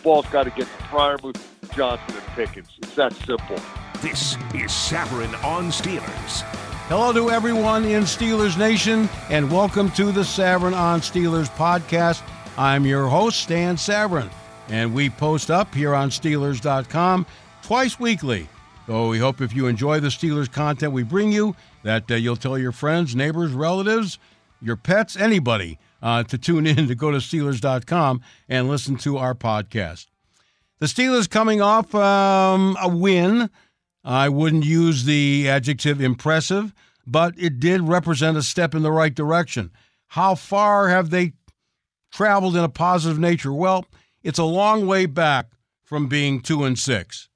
[0.00, 2.68] The ball's got to get to Freiermuth, Johnson, and Pickens.
[2.78, 3.60] It's that simple.
[4.00, 6.40] This is Savran on Steelers.
[6.88, 12.22] Hello to everyone in Steelers Nation, and welcome to the Savran on Steelers podcast.
[12.56, 14.30] I'm your host, Stan Savran,
[14.70, 17.26] and we post up here on Steelers.com
[17.62, 18.48] twice weekly.
[18.86, 22.36] So we hope if you enjoy the Steelers content we bring you, that uh, you'll
[22.36, 24.18] tell your friends, neighbors, relatives,
[24.62, 29.34] your pets, anybody uh, to tune in to go to Steelers.com and listen to our
[29.34, 30.06] podcast.
[30.78, 33.50] The Steelers coming off um, a win.
[34.02, 36.74] I wouldn't use the adjective impressive,
[37.06, 39.70] but it did represent a step in the right direction.
[40.08, 41.34] How far have they
[42.10, 43.52] traveled in a positive nature?
[43.52, 43.84] Well,
[44.22, 45.50] it's a long way back
[45.84, 47.28] from being two and six.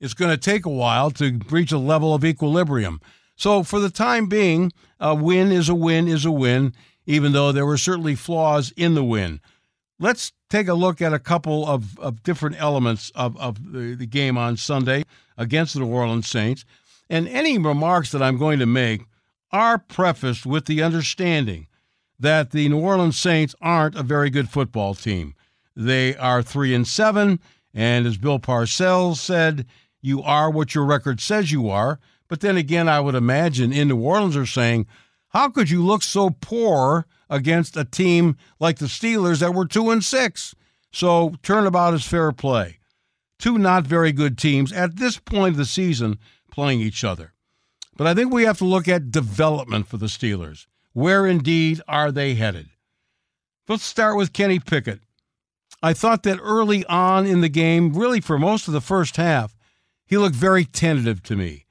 [0.00, 3.00] It's going to take a while to reach a level of equilibrium.
[3.36, 6.74] So, for the time being, a win is a win is a win
[7.06, 9.40] even though there were certainly flaws in the win.
[9.98, 14.06] Let's take a look at a couple of, of different elements of, of the, the
[14.06, 15.04] game on Sunday
[15.36, 16.64] against the New Orleans Saints.
[17.08, 19.02] And any remarks that I'm going to make
[19.50, 21.66] are prefaced with the understanding
[22.18, 25.34] that the New Orleans Saints aren't a very good football team.
[25.74, 27.40] They are 3 and 7,
[27.74, 29.66] and as Bill Parcells said,
[30.00, 31.98] you are what your record says you are.
[32.28, 34.86] But then again, I would imagine in New Orleans are saying,
[35.32, 39.90] how could you look so poor against a team like the Steelers that were 2
[39.90, 40.54] and 6?
[40.92, 42.78] So, turnabout is fair play.
[43.38, 46.18] Two not very good teams at this point of the season
[46.50, 47.32] playing each other.
[47.96, 50.66] But I think we have to look at development for the Steelers.
[50.92, 52.68] Where indeed are they headed?
[53.66, 55.00] Let's start with Kenny Pickett.
[55.82, 59.56] I thought that early on in the game, really for most of the first half,
[60.06, 61.64] he looked very tentative to me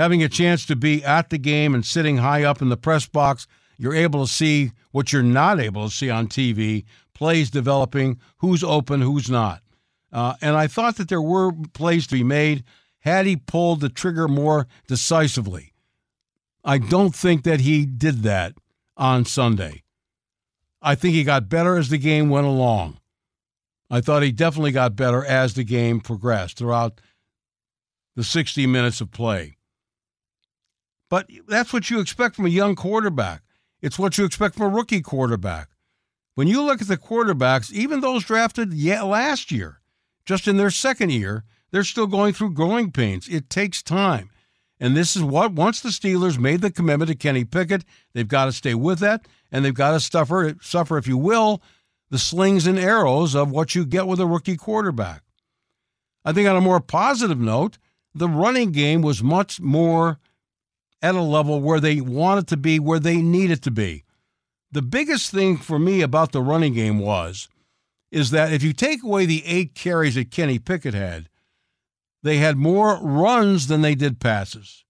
[0.00, 3.06] having a chance to be at the game and sitting high up in the press
[3.06, 3.46] box,
[3.76, 8.64] you're able to see what you're not able to see on TV plays developing, who's
[8.64, 9.60] open, who's not.
[10.10, 12.64] Uh, and I thought that there were plays to be made
[13.00, 15.74] had he pulled the trigger more decisively.
[16.64, 18.54] I don't think that he did that
[18.96, 19.82] on Sunday.
[20.80, 23.00] I think he got better as the game went along.
[23.90, 27.02] I thought he definitely got better as the game progressed throughout
[28.16, 29.58] the 60 minutes of play.
[31.10, 33.42] But that's what you expect from a young quarterback.
[33.82, 35.68] It's what you expect from a rookie quarterback.
[36.34, 39.80] When you look at the quarterbacks, even those drafted yeah, last year,
[40.24, 43.28] just in their second year, they're still going through growing pains.
[43.28, 44.30] It takes time.
[44.78, 47.84] And this is what, once the Steelers made the commitment to Kenny Pickett,
[48.14, 51.60] they've got to stay with that, and they've got to suffer, suffer, if you will,
[52.08, 55.22] the slings and arrows of what you get with a rookie quarterback.
[56.24, 57.78] I think on a more positive note,
[58.14, 60.18] the running game was much more
[61.02, 64.04] at a level where they wanted to be, where they needed to be.
[64.72, 67.48] The biggest thing for me about the running game was
[68.10, 71.28] is that if you take away the eight carries that Kenny Pickett had,
[72.22, 74.84] they had more runs than they did passes.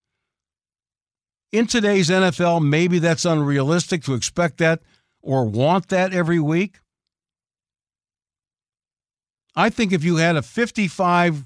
[1.52, 4.80] In today's NFL, maybe that's unrealistic to expect that
[5.20, 6.78] or want that every week.
[9.54, 11.44] I think if you had a 55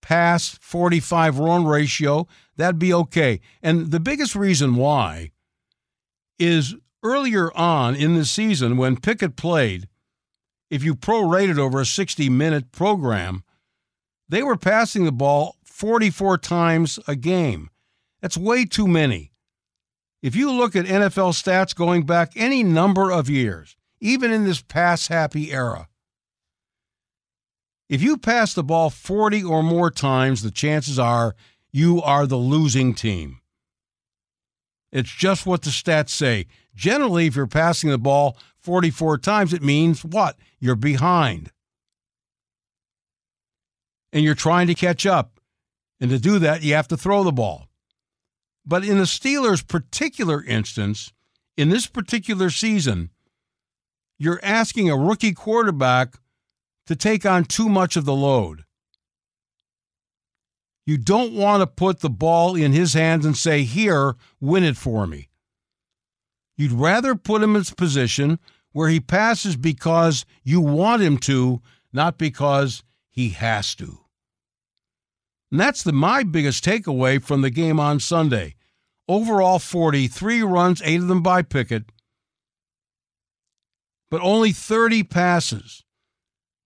[0.00, 2.26] pass, 45 run ratio,
[2.56, 3.40] that'd be okay.
[3.62, 5.30] And the biggest reason why
[6.38, 9.88] is earlier on in the season when Pickett played,
[10.70, 13.42] if you prorated over a 60 minute program,
[14.28, 17.70] they were passing the ball 44 times a game.
[18.20, 19.32] That's way too many.
[20.22, 24.60] If you look at NFL stats going back any number of years, even in this
[24.60, 25.88] pass happy era,
[27.90, 31.34] if you pass the ball 40 or more times, the chances are
[31.72, 33.40] you are the losing team.
[34.92, 36.46] It's just what the stats say.
[36.74, 40.38] Generally, if you're passing the ball 44 times, it means what?
[40.58, 41.50] You're behind.
[44.12, 45.40] and you're trying to catch up.
[46.00, 47.68] And to do that, you have to throw the ball.
[48.66, 51.12] But in the Steelers' particular instance,
[51.56, 53.10] in this particular season,
[54.18, 56.16] you're asking a rookie quarterback
[56.90, 58.64] to take on too much of the load.
[60.84, 64.76] You don't want to put the ball in his hands and say, Here, win it
[64.76, 65.28] for me.
[66.56, 68.40] You'd rather put him in a position
[68.72, 74.00] where he passes because you want him to, not because he has to.
[75.52, 78.56] And that's the my biggest takeaway from the game on Sunday.
[79.06, 81.84] Overall 43 runs, 8 of them by Pickett,
[84.10, 85.84] but only 30 passes.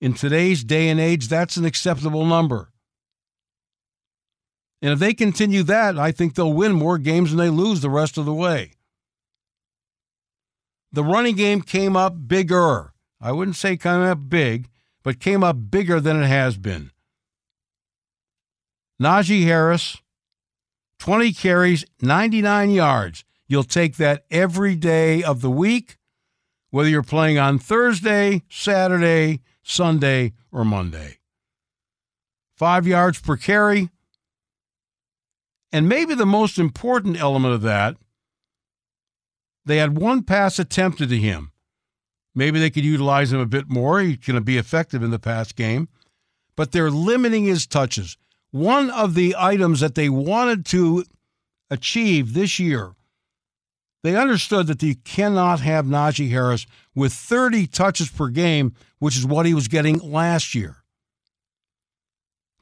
[0.04, 2.70] In today's day and age, that's an acceptable number.
[4.82, 7.88] And if they continue that, I think they'll win more games than they lose the
[7.88, 8.72] rest of the way.
[10.92, 12.92] The running game came up bigger.
[13.18, 14.68] I wouldn't say came up big,
[15.02, 16.90] but came up bigger than it has been.
[19.00, 20.02] Najee Harris,
[20.98, 23.24] 20 carries, 99 yards.
[23.48, 25.96] You'll take that every day of the week,
[26.68, 31.18] whether you're playing on Thursday, Saturday, Sunday, or Monday.
[32.56, 33.90] Five yards per carry.
[35.72, 37.96] And maybe the most important element of that,
[39.64, 41.50] they had one pass attempted to him.
[42.36, 44.00] Maybe they could utilize him a bit more.
[44.00, 45.88] He's going to be effective in the pass game.
[46.54, 48.16] But they're limiting his touches
[48.54, 51.04] one of the items that they wanted to
[51.70, 52.94] achieve this year,
[54.04, 56.64] they understood that they cannot have Najee Harris
[56.94, 60.76] with 30 touches per game, which is what he was getting last year.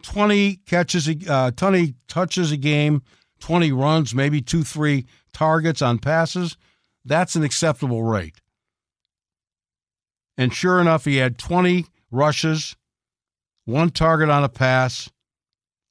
[0.02, 3.02] 20 catches, uh, 20 touches a game,
[3.40, 6.56] 20 runs, maybe two, three targets on passes.
[7.04, 8.40] That's an acceptable rate.
[10.36, 12.76] And sure enough, he had 20 rushes,
[13.64, 15.10] one target on a pass,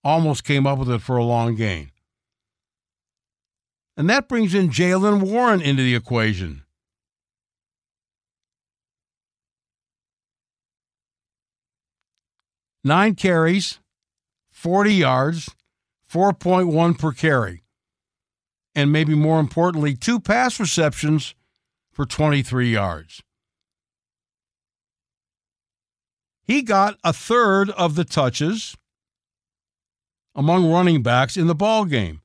[0.04, 1.92] almost came up with it for a long gain.
[3.96, 6.64] And that brings in Jaylen Warren into the equation.
[12.83, 13.80] Nine carries,
[14.50, 15.50] 40 yards,
[16.12, 17.63] 4.1 per carry.
[18.74, 21.36] And maybe more importantly, two pass receptions
[21.92, 23.22] for 23 yards.
[26.44, 28.75] He got a third of the touches
[30.34, 32.22] among running backs in the ball game.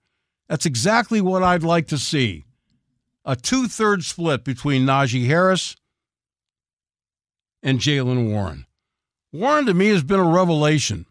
[0.48, 2.44] That's exactly what I'd like to see.
[3.24, 5.76] A two-thirds split between Najee Harris
[7.62, 8.66] and Jaylen Warren.
[9.32, 11.06] Warren to me has been a revelation.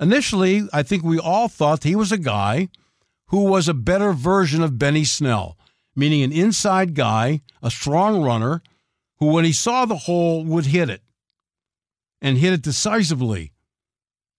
[0.00, 2.68] Initially, I think we all thought he was a guy
[3.26, 5.56] who was a better version of Benny Snell,
[5.94, 8.62] meaning an inside guy, a strong runner,
[9.18, 11.02] who, when he saw the hole, would hit it
[12.20, 13.52] and hit it decisively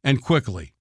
[0.03, 0.73] and quickly.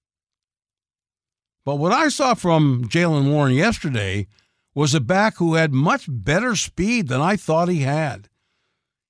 [1.63, 4.27] But what I saw from Jaylen Warren yesterday
[4.73, 8.29] was a back who had much better speed than I thought he had.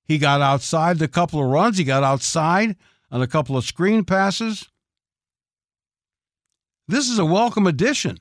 [0.04, 2.76] He got outside a couple of runs, he got outside
[3.12, 4.68] on a couple of screen passes.
[6.88, 8.18] This is a welcome addition.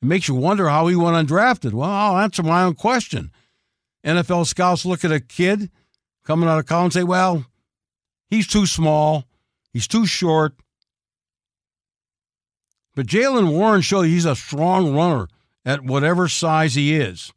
[0.00, 1.72] It makes you wonder how he went undrafted.
[1.72, 3.32] Well, I'll answer my own question.
[4.06, 5.70] NFL scouts look at a kid
[6.24, 7.44] coming out of college and say, well,
[8.28, 9.24] he's too small,
[9.74, 10.54] he's too short,
[12.94, 15.28] but Jaylen Warren showed he's a strong runner
[15.64, 17.32] at whatever size he is.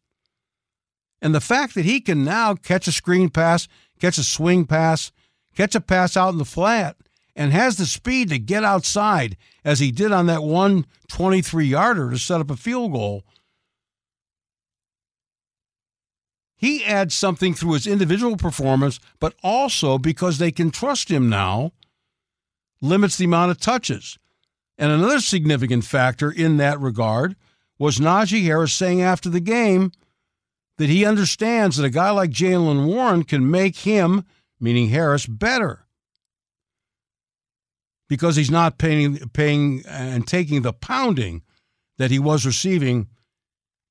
[1.22, 3.68] And the fact that he can now catch a screen pass,
[4.00, 5.12] catch a swing pass,
[5.56, 6.98] catch a pass out in the flat,
[7.36, 12.12] and has the speed to get outside as he did on that one 23 yarder
[12.12, 13.24] to set up a field goal.
[16.56, 21.74] He adds something through his individual performance, but also because they can trust him now,
[22.80, 24.18] limits the amount of touches.
[24.78, 27.36] And another significant factor in that regard
[27.78, 29.92] was Najee Harris saying after the game
[30.78, 34.26] that he understands that a guy like Jaylen Warren can make him,
[34.60, 35.84] meaning Harris, better
[38.10, 41.42] because he's not paying, paying and taking the pounding
[41.98, 43.08] that he was receiving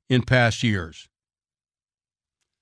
[0.09, 1.09] in past years.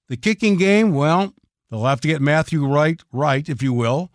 [0.08, 1.34] The kicking game, well,
[1.70, 4.10] they'll have to get Matthew Wright right, if you will,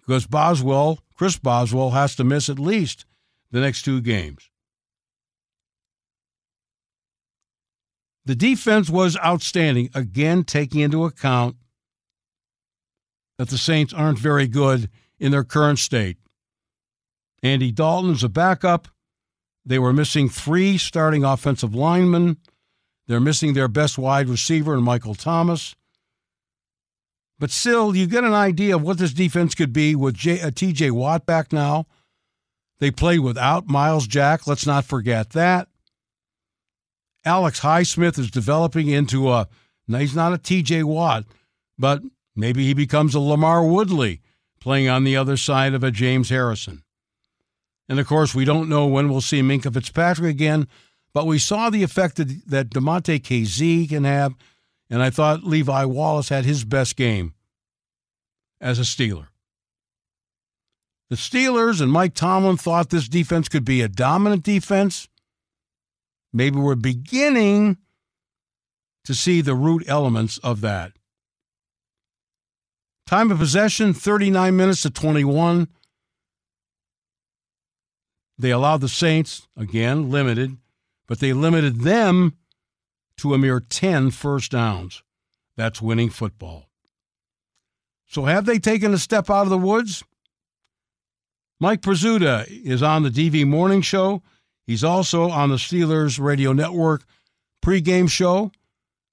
[0.00, 3.06] because Boswell, Chris Boswell, has to miss at least
[3.50, 4.50] the next two games.
[8.26, 11.56] The defense was outstanding, again, taking into account
[13.38, 14.88] that the Saints aren't very good
[15.18, 16.16] in their current state.
[17.42, 18.88] Andy Dalton is a backup.
[19.66, 22.38] They were missing three starting offensive linemen.
[23.06, 25.74] They're missing their best wide receiver in Michael Thomas.
[27.38, 30.50] But still, you get an idea of what this defense could be with J, uh,
[30.50, 31.86] TJ Watt back now.
[32.78, 34.46] They played without Myles Jack.
[34.46, 35.68] Let's not forget that.
[37.24, 39.48] Alex Highsmith is developing into a,
[39.88, 41.24] now he's not a TJ Watt,
[41.78, 42.02] but
[42.36, 44.20] maybe he becomes a LaMarr Woodley
[44.60, 46.82] playing on the other side of a James Harrison.
[47.88, 50.68] And of course, we don't know when we'll see Minkah Fitzpatrick again,
[51.12, 54.34] but we saw the effect that, that Damontae Kazee can have,
[54.90, 57.34] and I thought Levi Wallace had his best game
[58.60, 59.28] as a Steeler.
[61.10, 65.08] The Steelers and Mike Tomlin thought this defense could be a dominant defense.
[66.36, 67.78] Maybe we're beginning
[69.04, 70.92] to see the root elements of that.
[73.06, 75.68] Time of possession 39 minutes to 21.
[78.36, 80.56] They allowed the Saints, again, limited,
[81.06, 82.36] but they limited them
[83.18, 85.04] to a mere 10 first downs.
[85.56, 86.68] That's winning football.
[88.08, 90.02] So have they taken a step out of the woods?
[91.60, 94.22] Mike Prisuta is on the DV Morning Show.
[94.66, 97.04] He's also on the Steelers Radio Network
[97.62, 98.50] pregame show.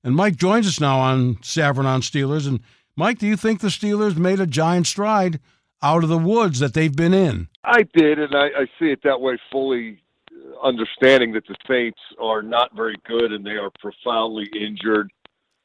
[0.03, 2.47] And Mike joins us now on Savran on Steelers.
[2.47, 2.61] And
[2.95, 5.39] Mike, do you think the Steelers made a giant stride
[5.83, 7.47] out of the woods that they've been in?
[7.63, 11.99] I did, and I, I see it that way fully, uh, understanding that the Saints
[12.19, 15.11] are not very good and they are profoundly injured.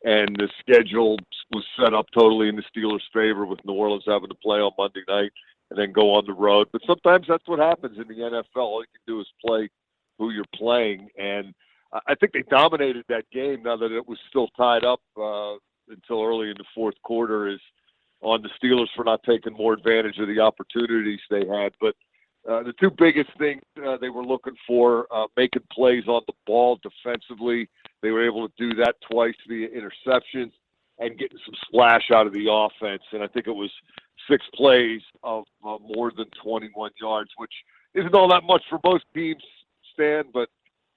[0.05, 1.19] And the schedule
[1.53, 4.73] was set up totally in the Steelers' favor with New Orleans having to play on
[4.79, 5.33] Monday night
[5.77, 6.69] and then go on the road.
[6.73, 8.45] But sometimes that's what happens in the NFL.
[8.57, 9.69] All you can do is play
[10.19, 11.55] who you're playing, and
[12.07, 13.63] I think they dominated that game.
[13.63, 15.55] Now that it was still tied up uh,
[15.89, 17.61] until early in the fourth quarter, is
[18.23, 21.73] on the Steelers for not taking more advantage of the opportunities they had.
[21.81, 21.95] But
[22.49, 26.33] uh, the two biggest things uh, they were looking for, uh, making plays on the
[26.47, 27.69] ball defensively.
[28.03, 30.53] They were able to do that twice via interceptions
[30.99, 33.03] and getting some splash out of the offense.
[33.13, 33.71] And I think it was
[34.31, 37.53] six plays of uh, more than 21 yards, which
[37.95, 39.43] isn't all that much for most teams,
[39.93, 40.49] Stan, but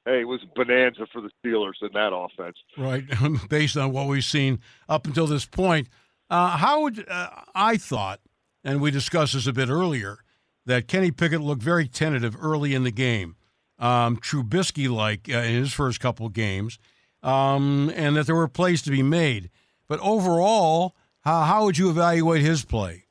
[0.06, 2.58] hey, it was bonanza for the Steelers in that offense.
[2.78, 3.04] Right,
[3.50, 5.88] based on what we've seen up until this point.
[6.30, 8.20] Uh, how would uh, I thought,
[8.64, 10.20] and we discussed this a bit earlier,
[10.66, 13.36] that Kenny Pickett looked very tentative early in the game,
[13.80, 16.78] um, Trubisky like uh, in his first couple games,
[17.24, 19.50] um, and that there were plays to be made.
[19.90, 23.06] But overall, how, how would you evaluate his play?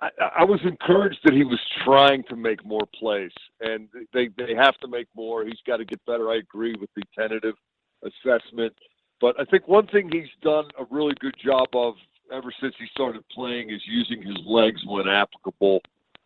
[0.00, 4.54] I, I was encouraged that he was trying to make more plays, and they they
[4.54, 5.44] have to make more.
[5.44, 6.30] He's got to get better.
[6.30, 7.54] I agree with the tentative
[8.02, 8.74] assessment,
[9.20, 11.94] but I think one thing he's done a really good job of
[12.32, 15.80] ever since he started playing is using his legs when applicable,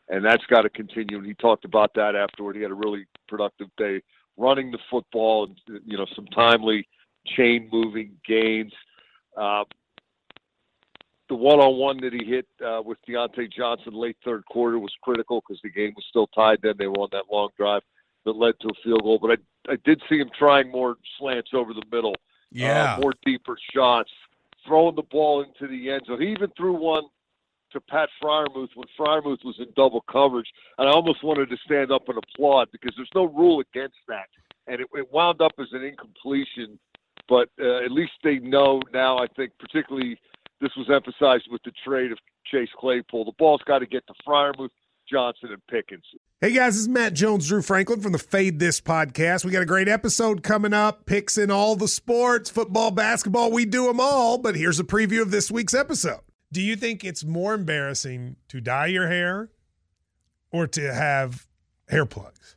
[0.09, 1.19] and that's got to continue.
[1.19, 2.57] And he talked about that afterward.
[2.57, 4.02] He had a really productive day
[4.37, 6.88] running the football and you know some timely
[7.37, 8.73] chain moving gains.
[9.37, 9.65] Uh,
[11.29, 15.61] the one-on-one that he hit uh, with Diontae Johnson late third quarter was critical because
[15.63, 16.59] the game was still tied.
[16.63, 17.83] Then they were on that long drive
[18.25, 19.19] that led to a field goal.
[19.21, 19.37] But I
[19.69, 22.15] I did see him trying more slants over the middle,
[22.51, 24.11] yeah, uh, more deeper shots,
[24.67, 26.21] throwing the ball into the end zone.
[26.21, 27.05] He even threw one
[27.73, 31.93] to Pat Freiermuth when Freiermuth was in double coverage, and I almost wanted to stand
[31.93, 34.27] up and applaud because there's no rule against that,
[34.67, 36.79] and it, it wound up as an incompletion.
[37.31, 39.17] But uh, at least they know now.
[39.19, 40.19] I think particularly
[40.61, 43.25] this was emphasized with the trade of Chase Claypool.
[43.25, 44.71] The ball's got to get to Freiermuth,
[45.09, 46.05] Johnson, and Pickens.
[46.41, 49.45] Hey guys, this is Matt Jones, Drew Franklin from the Fade This podcast.
[49.45, 51.07] We got a great episode coming up.
[51.07, 54.37] Picks in all the sports, football, basketball, we do them all.
[54.37, 56.23] But here's a preview of this week's episode.
[56.51, 59.51] Do you think it's more embarrassing to dye your hair
[60.51, 61.47] or to have
[61.89, 62.57] hair plugs?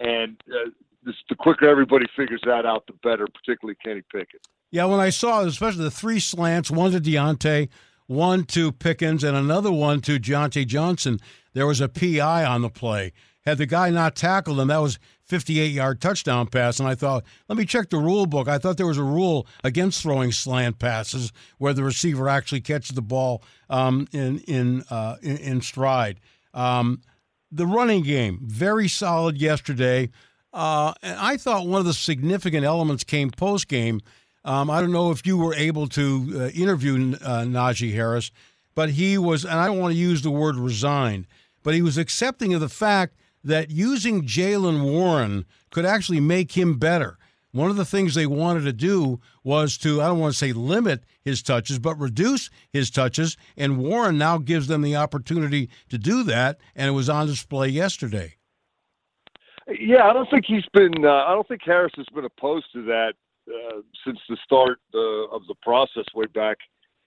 [0.00, 0.70] And uh,
[1.04, 4.46] this, the quicker everybody figures that out, the better, particularly Kenny Pickett.
[4.70, 7.68] Yeah, when I saw, especially the three slants, one to Diontae,
[8.06, 11.18] one to Pickens, and another one to Diontae Johnson,
[11.54, 13.12] there was a PI on the play.
[13.44, 16.80] Had the guy not tackled him, that was 58 yard touchdown pass.
[16.80, 18.48] And I thought, let me check the rule book.
[18.48, 22.94] I thought there was a rule against throwing slant passes where the receiver actually catches
[22.94, 26.20] the ball um, in in, uh, in, in stride.
[26.54, 27.02] Um,
[27.50, 30.10] the running game very solid yesterday.
[30.52, 34.00] Uh, and I thought one of the significant elements came post game.
[34.44, 38.30] Um, I don't know if you were able to uh, interview uh, Najee Harris,
[38.74, 41.26] but he was, and I don't want to use the word resigned,
[41.62, 43.14] but he was accepting of the fact
[43.44, 47.18] that using Jaylen Warren could actually make him better.
[47.52, 50.52] One of the things they wanted to do was to, I don't want to say
[50.52, 53.36] limit his touches, but reduce his touches.
[53.56, 56.58] And Warren now gives them the opportunity to do that.
[56.76, 58.34] And it was on display yesterday.
[59.66, 62.82] Yeah, I don't think he's been, uh, I don't think Harris has been opposed to
[62.84, 63.14] that
[63.48, 66.58] uh, since the start uh, of the process way back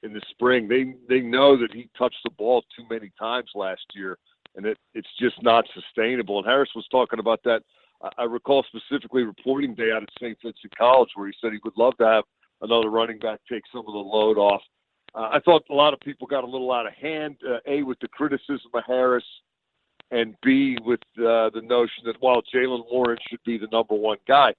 [0.04, 0.68] in the spring.
[0.68, 4.18] They, they know that he touched the ball too many times last year
[4.56, 6.40] and it, it's just not sustainable.
[6.40, 7.64] And Harris was talking about that.
[8.18, 10.38] I, recall specifically reporting day out at St.
[10.42, 12.24] Vincent College where he said he would love to have
[12.62, 14.62] another running back take some of the load off.
[15.14, 17.38] Uh, I thought a lot of people got a little out of hand.
[17.48, 19.26] Uh, a with the criticism of Harris,
[20.12, 24.18] and B with uh, the notion that while Jaylen Warren should be the number one
[24.28, 24.54] guy,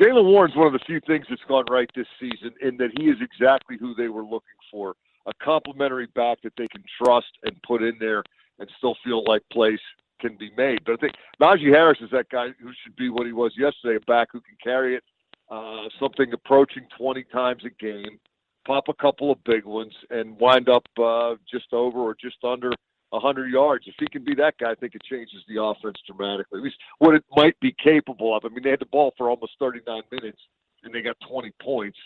[0.00, 3.06] Jaylen Warren's one of the few things that's gone right this season in that he
[3.06, 4.94] is exactly who they were looking for.
[5.26, 8.22] A complementary back that they can trust and put in there
[8.58, 9.80] and still feel like plays
[10.20, 10.80] can be made.
[10.84, 13.96] But I think Najee Harris is that guy who should be what he was yesterday,
[13.96, 15.02] a back who can carry it
[15.50, 18.18] uh, something approaching 20 times a game,
[18.66, 22.72] pop a couple of big ones, and wind up uh, just over or just under
[23.10, 23.84] 100 yards.
[23.86, 26.58] If he can be that guy, I think it changes the offense dramatically.
[26.58, 28.44] At least what it might be capable of.
[28.44, 30.40] I mean, they had the ball for almost 39 minutes,
[30.82, 31.98] and they got 20 points.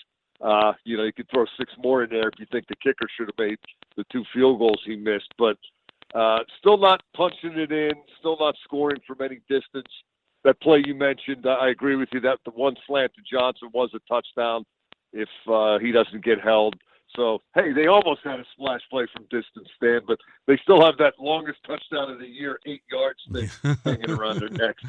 [0.43, 3.07] Uh, you know, you could throw six more in there if you think the kicker
[3.17, 3.59] should have made
[3.97, 5.33] the two field goals he missed.
[5.39, 5.57] But
[6.15, 9.89] uh, still not punching it in, still not scoring from any distance.
[10.43, 13.91] That play you mentioned, I agree with you that the one slant to Johnson was
[13.95, 14.65] a touchdown
[15.13, 16.77] if uh, he doesn't get held.
[17.15, 20.97] So, hey, they almost had a splash play from distance, Stan, but they still have
[20.99, 24.83] that longest touchdown of the year, eight yards thing hanging around their necks.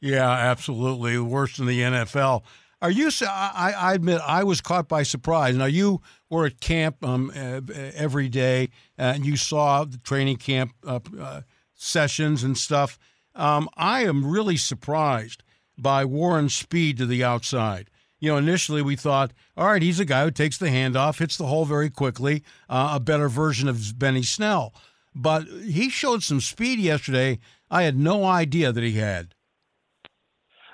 [0.00, 1.18] Yeah, absolutely.
[1.18, 2.42] Worse than the NFL.
[2.80, 3.10] Are you?
[3.22, 5.56] I, I admit I was caught by surprise.
[5.56, 11.00] Now you were at camp um, every day, and you saw the training camp uh,
[11.20, 11.40] uh,
[11.74, 12.98] sessions and stuff.
[13.34, 15.42] Um, I am really surprised
[15.76, 17.90] by Warren's speed to the outside.
[18.20, 21.36] You know, initially we thought, all right, he's a guy who takes the handoff, hits
[21.36, 24.74] the hole very quickly, uh, a better version of Benny Snell.
[25.14, 27.38] But he showed some speed yesterday.
[27.70, 29.34] I had no idea that he had.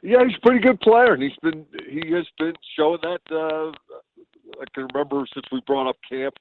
[0.05, 3.23] Yeah, he's a pretty good player, and he's been he has been showing that.
[3.31, 3.73] Uh,
[4.61, 6.35] I can remember since we brought up camp.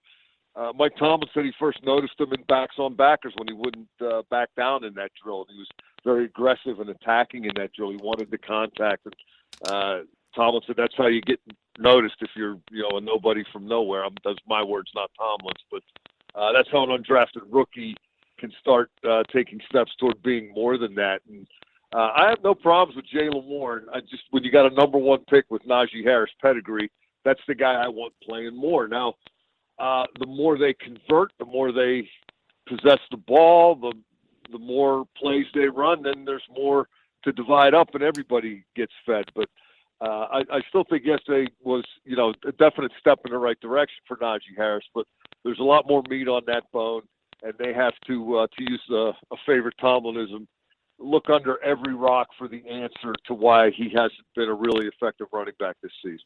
[0.54, 3.88] Uh, Mike Tomlin said he first noticed him in backs on backers when he wouldn't
[4.02, 5.45] uh, back down in that drill.
[5.49, 5.69] He was
[6.04, 7.91] very aggressive and attacking in that drill.
[7.91, 9.06] He wanted the contact.
[9.06, 9.15] And,
[9.65, 9.99] uh,
[10.36, 11.39] Tomlin said that's how you get
[11.80, 14.04] noticed if you're you know a nobody from nowhere.
[14.04, 15.84] I'm, that's my words, not Tomlin's, but
[16.36, 17.95] uh, that's how an undrafted rookie
[18.38, 21.21] can start uh, taking steps toward being more than that.
[21.30, 21.47] And
[21.94, 23.86] uh, I have no problems with Jaylen Warren.
[23.94, 26.92] I just when you got a number one pick with Najee Harris pedigree,
[27.24, 28.88] that's the guy I want playing more.
[28.88, 29.14] Now,
[29.80, 32.10] uh, the more they convert, the more they
[32.68, 33.94] possess the ball, the
[34.52, 36.88] the more plays they run, then there's more
[37.24, 39.26] to divide up, and everybody gets fed.
[39.36, 39.50] But
[40.02, 43.60] uh, I, I still think yesterday was, you know, a definite step in the right
[43.62, 44.86] direction for Najee Harris.
[44.94, 45.06] But
[45.44, 47.04] there's a lot more meat on that bone,
[47.42, 50.46] and they have to, uh, to use a, a favorite Tomlinism,
[51.04, 55.28] look under every rock for the answer to why he hasn't been a really effective
[55.32, 56.20] running back this season.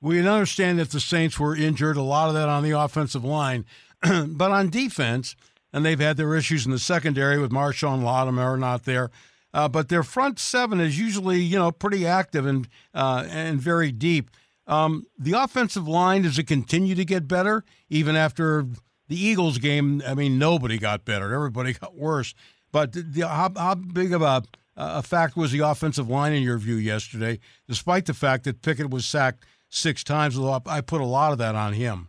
[0.00, 3.66] We understand that the Saints were injured, a lot of that on the offensive line,
[4.02, 5.36] but on defense,
[5.72, 9.10] and they've had their issues in the secondary with Marshon Lattimore not there.
[9.52, 13.90] Uh, but their front seven is usually, you know, pretty active and uh, and very
[13.90, 14.30] deep.
[14.66, 18.64] Um, the offensive line does it continue to get better even after
[19.08, 20.02] the Eagles game?
[20.06, 22.32] I mean, nobody got better; everybody got worse.
[22.72, 24.42] But the, how, how big of a,
[24.76, 28.90] a fact was the offensive line in your view yesterday, despite the fact that Pickett
[28.90, 30.38] was sacked six times?
[30.38, 32.08] I put a lot of that on him.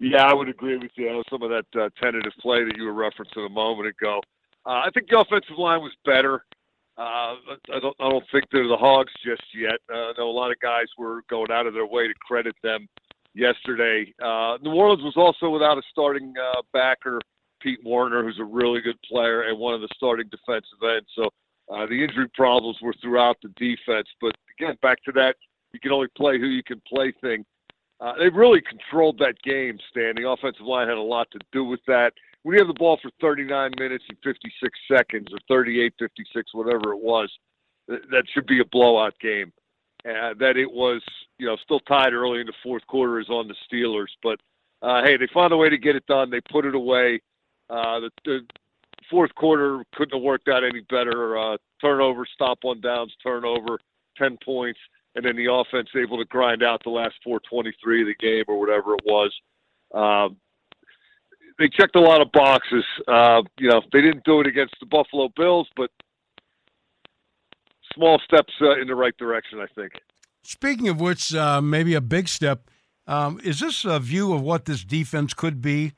[0.00, 1.08] Yeah, I would agree with you.
[1.08, 4.20] On some of that uh, tentative play that you were referencing a moment ago.
[4.66, 6.44] Uh, I think the offensive line was better.
[6.96, 7.36] Uh,
[7.72, 7.96] I don't.
[7.98, 9.78] I don't think they're the Hogs just yet.
[9.92, 12.54] Uh, I know a lot of guys were going out of their way to credit
[12.62, 12.86] them
[13.34, 14.12] yesterday.
[14.22, 17.20] Uh, New Orleans was also without a starting uh, backer
[17.64, 21.08] Pete Werner, who's a really good player and one of the starting defensive ends.
[21.16, 21.30] So
[21.72, 25.34] Uh, the injury problems were throughout the defense, but again, back to that,
[25.72, 27.42] you can only play who you can play thing.
[28.00, 30.14] Uh, they really controlled that game, Stan.
[30.14, 32.12] The offensive line had a lot to do with that.
[32.42, 36.92] When you have the ball for 39 minutes and 56 seconds, or 38, 56, whatever
[36.92, 37.32] it was,
[37.88, 39.50] that should be a blowout game.
[40.06, 41.02] Uh, that it was,
[41.38, 44.12] you know, still tied early in the fourth quarter is on the Steelers.
[44.22, 44.38] But
[44.82, 46.28] uh, hey, they found a way to get it done.
[46.28, 47.22] They put it away.
[47.70, 48.40] Uh, the,
[49.10, 51.38] fourth quarter couldn't have worked out any better.
[51.38, 53.78] Uh, turnover, stop on downs, turnover,
[54.16, 54.78] ten points,
[55.14, 58.58] and then the offense able to grind out the last 423 of the game or
[58.58, 59.32] whatever it was.
[59.94, 60.36] Um,
[61.58, 62.84] they checked a lot of boxes.
[63.06, 65.90] Uh, you know, they didn't do it against the Buffalo Bills, but
[67.94, 69.92] small steps in the right direction, I think.
[70.42, 72.70] Speaking of which, uh, maybe a big step.
[73.06, 75.92] Um, is this a view of what this defense could be?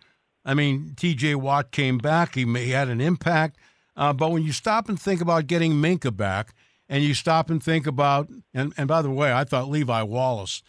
[0.46, 1.34] I mean, T.J.
[1.34, 3.58] Watt came back; he, may, he had an impact.
[3.96, 6.54] Uh, but when you stop and think about getting Minkah back,
[6.88, 10.62] and you stop and think about, and, and by the way, I thought Levi Wallace,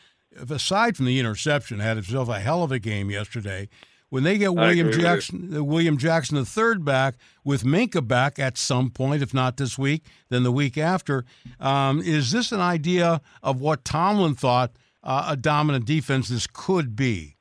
[0.50, 3.70] aside from the interception, had himself a hell of a game yesterday.
[4.10, 8.58] When they get William Jackson, uh, William Jackson the third back with Minkah back at
[8.58, 11.26] some point, if not this week, then the week after,
[11.60, 14.72] um, is this an idea of what Tomlin thought
[15.04, 17.36] uh, a dominant defense this could be?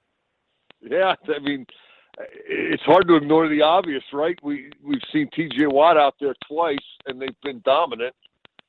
[0.81, 1.66] Yeah, I mean,
[2.19, 4.39] it's hard to ignore the obvious, right?
[4.43, 5.67] We we've seen T.J.
[5.67, 8.15] Watt out there twice, and they've been dominant.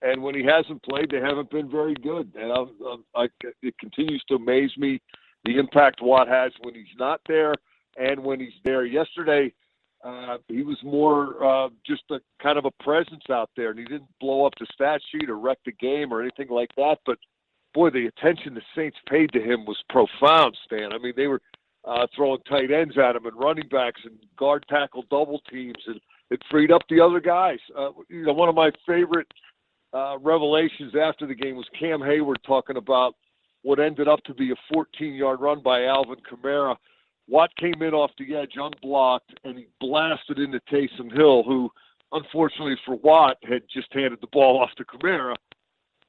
[0.02, 2.32] And when he hasn't played, they haven't been very good.
[2.36, 3.28] And i'm I,
[3.64, 5.02] it continues to amaze me
[5.46, 7.56] the impact Watt has when he's not there
[7.98, 8.86] and when he's there.
[8.86, 9.54] Yesterday,
[10.04, 13.86] uh, he was more uh, just a kind of a presence out there, and he
[13.86, 16.98] didn't blow up the stat sheet or wreck the game or anything like that.
[17.06, 17.18] But
[17.74, 20.94] boy, the attention the Saints paid to him was profound, Stan.
[20.94, 21.42] I mean, they were
[21.88, 26.00] uh, throwing tight ends at him and running backs and guard tackle double teams, and
[26.30, 27.60] it freed up the other guys.
[27.78, 29.32] Uh, you know, one of my favorite
[29.94, 33.16] uh, revelations after the game was Cam Heyward talking about
[33.64, 36.76] what ended up to be a 14-yard run by Alvin Kamara
[37.28, 41.70] Watt came in off the edge unblocked, and he blasted into Taysom Hill, who,
[42.14, 45.36] unfortunately for Watt, had just handed the ball off to Kamara.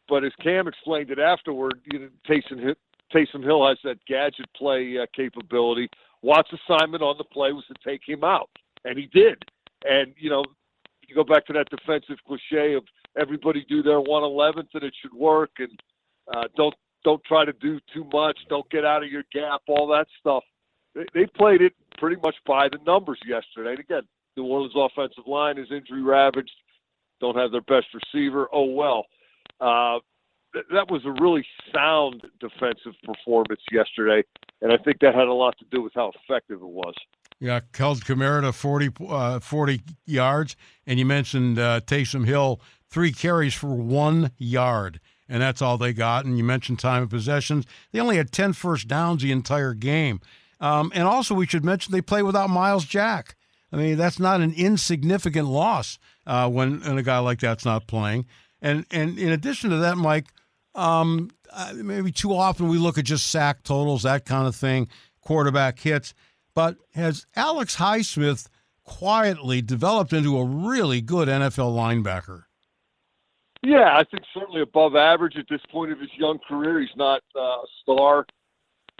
[0.08, 2.74] But as Cam explained it afterward, you know, Taysom,
[3.12, 5.88] Taysom Hill has that gadget play uh, capability.
[6.22, 8.50] Watt's assignment on the play was to take him out,
[8.84, 9.42] and he did.
[9.84, 10.44] And you know,
[11.06, 12.84] you go back to that defensive cliche of
[13.18, 15.80] everybody do their one eleventh and it should work, and
[16.34, 19.86] uh, don't don't try to do too much, don't get out of your gap, all
[19.86, 20.42] that stuff
[21.14, 23.70] they, played it pretty much by the numbers yesterday.
[23.70, 24.02] And again,
[24.36, 26.50] New Orleans offensive line is injury ravaged,
[27.20, 28.48] don't have their best receiver.
[28.52, 29.06] Oh well.
[29.60, 29.98] Uh,
[30.54, 34.22] that was a really sound defensive performance yesterday,
[34.60, 36.94] and I think that had a lot to do with how effective it was.
[37.40, 40.56] Yeah, held Kamara to 40, uh, 40 yards,
[40.86, 45.92] and you mentioned uh, Taysom Hill, three carries for one yard, and that's all they
[45.92, 46.24] got.
[46.24, 47.64] And you mentioned time of possessions.
[47.92, 50.20] They only had 10 first downs the entire game.
[50.60, 53.36] Um, and also, we should mention they play without Myles Jack.
[53.72, 57.86] I mean, that's not an insignificant loss uh, when, when a guy like that's not
[57.86, 58.26] playing.
[58.60, 60.26] And and in addition to that, Mike,
[60.78, 64.88] um, uh, maybe too often we look at just sack totals, that kind of thing,
[65.20, 66.14] quarterback hits.
[66.54, 68.48] But has Alex Highsmith
[68.84, 72.44] quietly developed into a really good NFL linebacker?
[73.62, 76.80] Yeah, I think certainly above average at this point of his young career.
[76.80, 78.20] He's not uh, a star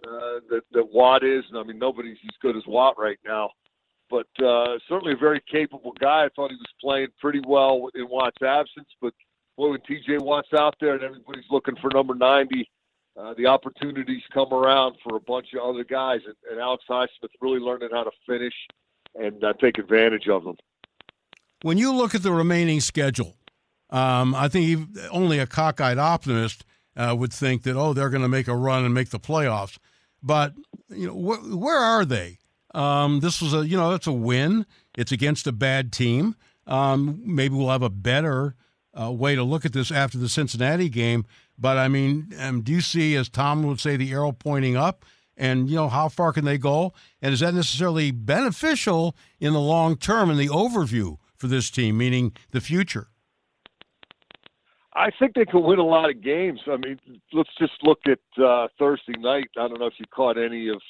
[0.05, 1.45] uh, that, that Watt is.
[1.49, 3.51] And I mean, nobody's as good as Watt right now,
[4.11, 6.25] but uh, certainly a very capable guy.
[6.25, 9.15] I thought he was playing pretty well in Watt's absence, but
[9.59, 12.71] boy, when TJ Watt's out there and everybody's looking for number 90,
[13.19, 17.31] uh, the opportunities come around for a bunch of other guys, and, and Alex Highsmith
[17.41, 18.55] really learning how to finish
[19.17, 20.57] and uh, take advantage of them.
[21.63, 23.35] When you look at the remaining schedule,
[23.91, 26.65] um, I think only a cockeyed optimist
[26.97, 29.79] uh, would think that oh they're going to make a run and make the playoffs.
[30.23, 30.55] But
[30.89, 32.39] you know, wh- where are they?
[32.75, 34.67] Um, this was a you know it's a win.
[34.97, 36.37] It's against a bad team.
[36.67, 38.55] Um, maybe we'll have a better
[39.01, 41.25] uh, way to look at this after the Cincinnati game.
[41.59, 45.05] But I mean, um, do you see, as Tom would say, the arrow pointing up?
[45.37, 46.93] And you know, how far can they go?
[47.23, 51.97] And is that necessarily beneficial in the long term in the overview for this team,
[51.97, 53.09] meaning the future?
[54.95, 56.61] I think they could win a lot of games.
[56.67, 56.99] I mean,
[57.33, 59.49] let's just look at uh, Thursday night.
[59.57, 60.81] I don't know if you caught any of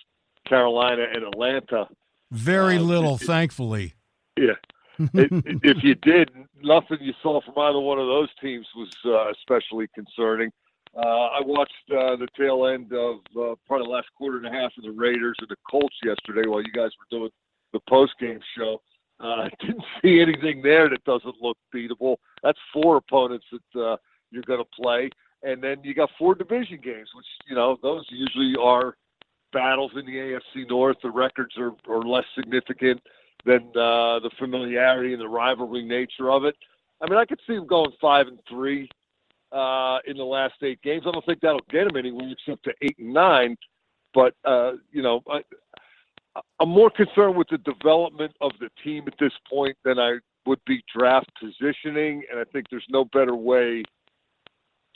[0.48, 1.88] Carolina and Atlanta.
[2.30, 3.94] Very uh, little, it, thankfully.
[4.38, 4.54] Yeah.
[4.98, 6.30] It, if you did,
[6.62, 10.50] nothing you saw from either one of those teams was uh, especially concerning.
[10.96, 14.50] Uh, I watched uh, the tail end of uh, probably the last quarter and a
[14.50, 17.30] half of the Raiders and the Colts yesterday while you guys were doing
[17.72, 18.80] the post game show.
[19.20, 22.16] Uh, didn't see anything there that doesn't look beatable.
[22.42, 23.96] That's four opponents that uh,
[24.30, 25.10] you're going to play,
[25.42, 28.96] and then you got four division games, which you know those usually are
[29.52, 30.96] battles in the AFC North.
[31.02, 33.00] The records are, are less significant
[33.44, 36.56] than uh, the familiarity and the rivalry nature of it.
[37.00, 38.88] I mean, I could see them going five and three
[39.52, 41.04] uh, in the last eight games.
[41.06, 43.56] I don't think that'll get them anywhere except to eight and nine.
[44.14, 45.42] But uh, you know, I,
[46.60, 50.60] I'm more concerned with the development of the team at this point than I would
[50.66, 53.82] be draft positioning, and I think there's no better way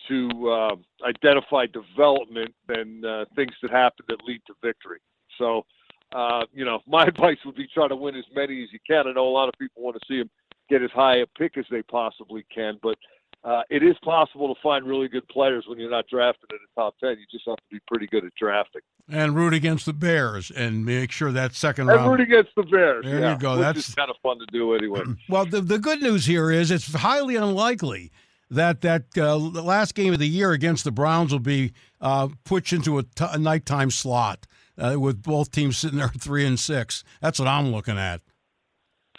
[0.09, 0.76] to uh,
[1.07, 4.98] identify development than uh, things that happen that lead to victory.
[5.38, 5.64] So,
[6.12, 9.07] uh, you know, my advice would be try to win as many as you can.
[9.07, 10.31] I know a lot of people want to see them
[10.68, 12.96] get as high a pick as they possibly can, but
[13.44, 16.81] uh, it is possible to find really good players when you're not drafted in the
[16.81, 17.11] top ten.
[17.11, 20.85] You just have to be pretty good at drafting and root against the Bears and
[20.85, 22.11] make sure that second and round.
[22.11, 23.05] root against the Bears.
[23.05, 23.57] There yeah, you go.
[23.57, 25.03] That's- kind of fun to do anyway.
[25.29, 28.11] Well, the, the good news here is it's highly unlikely
[28.51, 32.29] that that uh, the last game of the year against the Browns will be uh,
[32.44, 34.46] pushed into a, t- a nighttime slot
[34.78, 37.04] uh, with both teams sitting there three and six.
[37.20, 38.20] That's what I'm looking at.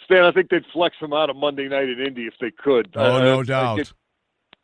[0.04, 2.90] Stan, I think they'd flex them out of Monday night in Indy if they could.
[2.94, 3.74] Oh, I- no doubt.
[3.74, 3.92] I guess,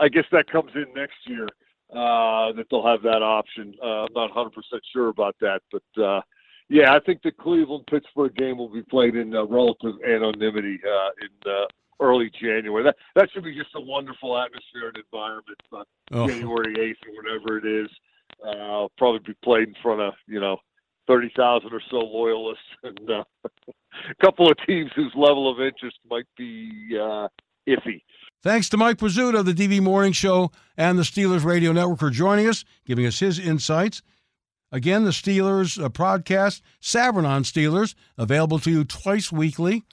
[0.00, 1.46] I guess that comes in next year
[1.92, 3.74] uh, that they'll have that option.
[3.83, 6.20] Uh, I'm not 100 percent sure about that, but uh,
[6.68, 11.09] yeah, I think the Cleveland Pittsburgh game will be played in uh, relative anonymity uh,
[11.22, 11.64] in uh,
[12.00, 12.85] early January.
[12.85, 15.61] That that should be just a wonderful atmosphere and environment.
[15.72, 16.26] Uh, Oh.
[16.26, 17.88] January 8th or whatever it is.
[18.44, 20.59] Uh, probably be played in front of you know.
[21.07, 26.27] 30,000 or so loyalists and uh, a couple of teams whose level of interest might
[26.37, 27.29] be uh,
[27.69, 28.03] iffy.
[28.43, 32.11] Thanks to Mike Prisuta of the DV Morning Show and the Steelers Radio Network for
[32.11, 34.03] joining us, giving us his insights.
[34.73, 39.85] Again, the Steelers uh, podcast, Savran on Steelers, available to you twice weekly,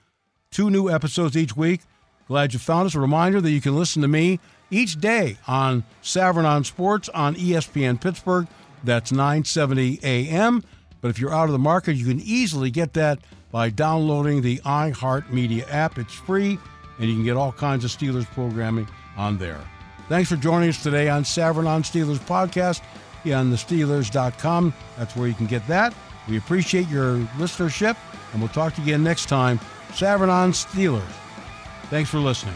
[0.52, 1.82] two new episodes each week.
[2.28, 2.96] Glad you found us.
[2.96, 4.39] A reminder that you can listen to me
[4.70, 8.48] each day on Savran on Sports on ESPN Pittsburgh.
[8.84, 10.63] That's 970 a.m.
[11.01, 13.19] But if you're out of the market, you can easily get that
[13.51, 15.97] by downloading the iHeartMedia app.
[15.97, 16.60] It's free,
[16.99, 19.62] and you can get all kinds of Steelers programming on there.
[20.10, 22.81] Thanks for joining us today on Savran on Steelers podcast
[23.33, 24.73] on thesteelers.com.
[24.97, 25.93] That's where you can get that.
[26.27, 27.95] We appreciate your listenership,
[28.31, 29.60] and we'll talk to you again next time.
[29.89, 31.01] Savran on Steelers.
[31.89, 32.55] Thanks for listening.